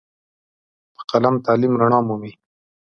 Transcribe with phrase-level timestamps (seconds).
[0.95, 2.31] په قلم تعلیم رڼا مومي.